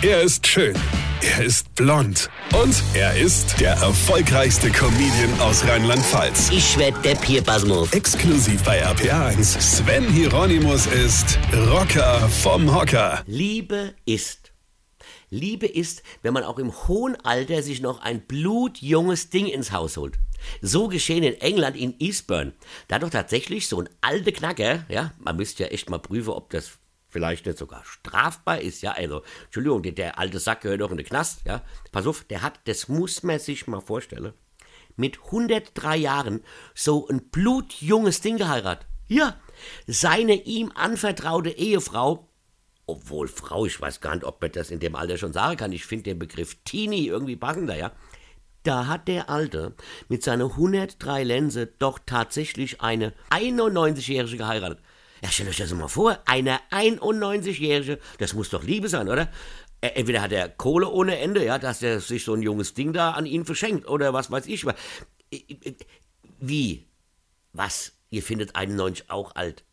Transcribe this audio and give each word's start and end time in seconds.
Er 0.00 0.22
ist 0.22 0.46
schön. 0.46 0.76
Er 1.22 1.44
ist 1.44 1.74
blond. 1.74 2.30
Und 2.54 2.84
er 2.94 3.16
ist 3.16 3.58
der 3.58 3.72
erfolgreichste 3.72 4.70
Comedian 4.70 5.40
aus 5.40 5.66
Rheinland-Pfalz. 5.66 6.50
Ich 6.52 6.78
werd 6.78 7.04
der 7.04 7.16
Pierpasmus. 7.16 7.92
Exklusiv 7.92 8.62
bei 8.62 8.86
RPA1. 8.86 9.60
Sven 9.60 10.08
Hieronymus 10.08 10.86
ist 10.86 11.36
Rocker 11.52 12.28
vom 12.28 12.72
Hocker. 12.72 13.24
Liebe 13.26 13.92
ist. 14.04 14.52
Liebe 15.30 15.66
ist, 15.66 16.04
wenn 16.22 16.32
man 16.32 16.44
auch 16.44 16.60
im 16.60 16.72
hohen 16.86 17.16
Alter 17.24 17.64
sich 17.64 17.82
noch 17.82 18.00
ein 18.00 18.20
blutjunges 18.20 19.30
Ding 19.30 19.48
ins 19.48 19.72
Haus 19.72 19.96
holt. 19.96 20.20
So 20.62 20.86
geschehen 20.86 21.24
in 21.24 21.40
England 21.40 21.76
in 21.76 21.96
Eastbourne. 21.98 22.52
Da 22.86 22.94
hat 22.94 23.02
doch 23.02 23.10
tatsächlich 23.10 23.66
so 23.66 23.80
ein 23.80 23.88
alter 24.00 24.30
Knacker, 24.30 24.84
ja, 24.88 25.12
man 25.18 25.34
müsste 25.34 25.64
ja 25.64 25.70
echt 25.70 25.90
mal 25.90 25.98
prüfen, 25.98 26.30
ob 26.30 26.50
das 26.50 26.78
vielleicht 27.18 27.46
nicht 27.46 27.58
sogar 27.58 27.84
strafbar 27.84 28.60
ist, 28.60 28.80
ja, 28.80 28.92
also, 28.92 29.22
Entschuldigung, 29.46 29.82
der, 29.82 29.90
der 29.90 30.18
alte 30.20 30.38
Sack 30.38 30.60
gehört 30.60 30.80
doch 30.80 30.92
in 30.92 30.98
den 30.98 31.06
Knast, 31.06 31.40
ja. 31.44 31.62
Pass 31.90 32.06
auf, 32.06 32.22
der 32.22 32.42
hat, 32.42 32.60
das 32.66 32.86
muss 32.86 33.24
man 33.24 33.40
sich 33.40 33.66
mal 33.66 33.80
vorstellen, 33.80 34.32
mit 34.94 35.18
103 35.24 35.96
Jahren 35.96 36.44
so 36.76 37.08
ein 37.08 37.28
blutjunges 37.30 38.20
Ding 38.20 38.36
geheiratet. 38.36 38.86
Ja, 39.08 39.36
seine 39.88 40.34
ihm 40.44 40.70
anvertraute 40.76 41.50
Ehefrau, 41.50 42.28
obwohl 42.86 43.26
Frau, 43.26 43.66
ich 43.66 43.80
weiß 43.80 44.00
gar 44.00 44.14
nicht, 44.14 44.24
ob 44.24 44.40
man 44.40 44.52
das 44.52 44.70
in 44.70 44.78
dem 44.78 44.94
Alter 44.94 45.18
schon 45.18 45.32
sagen 45.32 45.56
kann, 45.56 45.72
ich 45.72 45.86
finde 45.86 46.04
den 46.04 46.20
Begriff 46.20 46.56
Teenie 46.64 47.08
irgendwie 47.08 47.36
passender, 47.36 47.76
ja. 47.76 47.90
Da 48.62 48.86
hat 48.86 49.08
der 49.08 49.28
Alte 49.28 49.74
mit 50.08 50.22
seiner 50.22 50.50
103 50.52 51.24
Lense 51.24 51.66
doch 51.66 51.98
tatsächlich 52.06 52.80
eine 52.80 53.12
91-Jährige 53.30 54.36
geheiratet. 54.36 54.78
Ja, 55.22 55.30
stellt 55.30 55.48
euch 55.48 55.56
das 55.56 55.72
mal 55.72 55.88
vor, 55.88 56.18
eine 56.26 56.60
91-Jährige, 56.70 57.98
das 58.18 58.34
muss 58.34 58.50
doch 58.50 58.62
Liebe 58.62 58.88
sein, 58.88 59.08
oder? 59.08 59.30
Äh, 59.80 59.88
Entweder 59.88 60.22
hat 60.22 60.32
er 60.32 60.48
Kohle 60.48 60.88
ohne 60.88 61.18
Ende, 61.18 61.44
ja, 61.44 61.58
dass 61.58 61.82
er 61.82 62.00
sich 62.00 62.24
so 62.24 62.34
ein 62.34 62.42
junges 62.42 62.74
Ding 62.74 62.92
da 62.92 63.12
an 63.12 63.26
ihn 63.26 63.44
verschenkt, 63.44 63.88
oder 63.88 64.12
was 64.12 64.30
weiß 64.30 64.46
ich. 64.46 64.64
Wie? 66.40 66.86
Was? 67.52 67.92
Ihr 68.10 68.22
findet 68.22 68.54
91 68.54 69.10
auch 69.10 69.34
alt? 69.34 69.64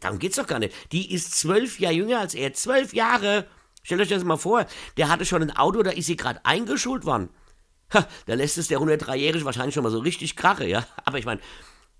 Darum 0.00 0.18
geht's 0.18 0.36
doch 0.36 0.46
gar 0.46 0.58
nicht. 0.58 0.74
Die 0.92 1.12
ist 1.12 1.38
zwölf 1.38 1.78
Jahre 1.78 1.94
jünger 1.94 2.20
als 2.20 2.34
er. 2.34 2.52
Zwölf 2.54 2.92
Jahre! 2.92 3.46
Stellt 3.82 4.00
euch 4.00 4.08
das 4.08 4.24
mal 4.24 4.36
vor. 4.36 4.66
Der 4.96 5.08
hatte 5.08 5.24
schon 5.24 5.42
ein 5.42 5.56
Auto, 5.56 5.82
da 5.82 5.90
ist 5.90 6.06
sie 6.06 6.16
gerade 6.16 6.44
eingeschult 6.44 7.04
worden. 7.04 7.30
Ha, 7.94 8.06
da 8.26 8.34
lässt 8.34 8.58
es 8.58 8.68
der 8.68 8.80
103-Jährige 8.80 9.44
wahrscheinlich 9.44 9.74
schon 9.74 9.84
mal 9.84 9.90
so 9.90 9.98
richtig 9.98 10.36
krache, 10.36 10.66
ja. 10.66 10.86
Aber 11.04 11.18
ich 11.18 11.24
meine, 11.24 11.40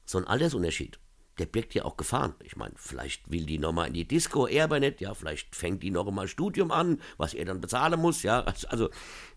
so 0.04 0.18
ein 0.18 0.26
Altersunterschied 0.26 0.98
der 1.38 1.46
birgt 1.46 1.74
ja 1.74 1.84
auch 1.84 1.96
Gefahren. 1.96 2.34
Ich 2.42 2.56
meine, 2.56 2.74
vielleicht 2.76 3.30
will 3.30 3.46
die 3.46 3.58
nochmal 3.58 3.88
in 3.88 3.94
die 3.94 4.06
Disco, 4.06 4.46
er 4.46 4.64
aber 4.64 4.80
nicht, 4.80 5.00
ja, 5.00 5.14
vielleicht 5.14 5.54
fängt 5.54 5.82
die 5.82 5.90
noch 5.90 6.10
mal 6.10 6.28
Studium 6.28 6.70
an, 6.70 7.00
was 7.16 7.34
er 7.34 7.44
dann 7.44 7.60
bezahlen 7.60 8.00
muss, 8.00 8.22
ja. 8.22 8.44
Also, 8.68 8.90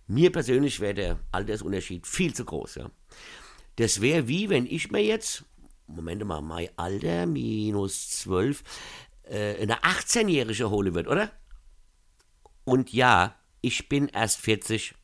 mir 0.08 0.32
persönlich 0.32 0.80
wäre 0.80 0.94
der 0.94 1.20
Altersunterschied 1.32 2.08
viel 2.08 2.34
zu 2.34 2.46
groß, 2.46 2.76
ja. 2.76 2.92
Das 3.76 4.02
wäre 4.02 4.28
wie, 4.28 4.50
wenn 4.50 4.66
ich 4.66 4.92
mir 4.92 5.04
jetzt, 5.04 5.46
Moment 5.88 6.26
mal, 6.26 6.42
mein 6.42 6.70
Alter 6.76 7.26
minus 7.26 8.10
12, 8.10 8.64
äh, 9.24 9.62
eine 9.62 9.82
18-Jährige 9.82 10.70
holen 10.70 10.94
würde, 10.94 11.10
oder? 11.10 11.32
Und 12.66 12.92
ja, 12.94 13.36
ich 13.62 13.90
bin 13.90 14.08
erst 14.08 14.40
40. 14.42 14.96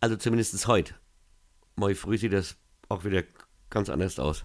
Also 0.00 0.16
zumindest 0.16 0.66
heute. 0.66 0.94
Morgen 1.76 1.94
früh 1.94 2.18
sieht 2.18 2.32
das 2.32 2.56
auch 2.88 3.04
wieder 3.04 3.22
ganz 3.70 3.88
anders 3.88 4.18
aus. 4.18 4.44